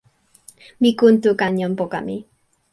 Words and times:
mi 0.81 0.89
kuntu 0.99 1.29
kan 1.39 1.53
jan 1.59 1.73
poka 1.79 1.99
mi. 2.07 2.17